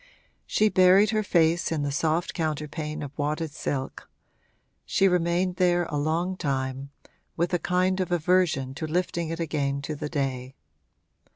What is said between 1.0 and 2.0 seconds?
her face in the